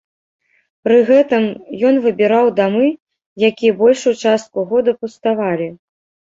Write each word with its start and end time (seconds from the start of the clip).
Пры 0.87 0.95
гэтым 1.09 1.45
ён 1.89 1.99
выбіраў 2.07 2.49
дамы, 2.61 2.87
якія 3.53 3.77
большую 3.85 4.15
частку 4.25 4.59
года 4.75 4.91
пуставалі. 5.03 5.73